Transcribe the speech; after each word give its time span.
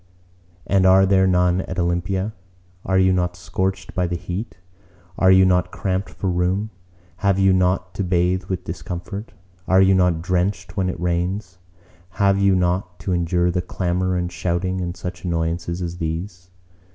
And 0.65 0.87
are 0.87 1.05
there 1.05 1.27
none 1.27 1.61
at 1.61 1.77
Olympia? 1.77 2.33
Are 2.83 2.97
you 2.97 3.13
not 3.13 3.35
scorched 3.35 3.93
by 3.93 4.07
the 4.07 4.15
heat? 4.15 4.57
Are 5.15 5.29
you 5.29 5.45
not 5.45 5.69
cramped 5.69 6.09
for 6.09 6.27
room? 6.27 6.71
Have 7.17 7.37
you 7.37 7.53
not 7.53 7.93
to 7.93 8.03
bathe 8.03 8.45
with 8.45 8.63
discomfort? 8.63 9.31
Are 9.67 9.79
you 9.79 9.93
not 9.93 10.23
drenched 10.23 10.75
when 10.75 10.89
it 10.89 10.99
rains? 10.99 11.59
Have 12.17 12.39
you 12.39 12.55
not 12.55 12.97
to 13.01 13.13
endure 13.13 13.51
the 13.51 13.61
clamor 13.61 14.17
and 14.17 14.31
shouting 14.31 14.81
and 14.81 14.97
such 14.97 15.23
annoyances 15.23 15.83
as 15.83 15.97
these? 15.99 16.49